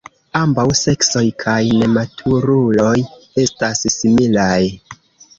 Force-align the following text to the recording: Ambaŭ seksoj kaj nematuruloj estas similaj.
Ambaŭ 0.37 0.63
seksoj 0.77 1.21
kaj 1.43 1.57
nematuruloj 1.81 2.93
estas 3.43 3.83
similaj. 3.97 4.57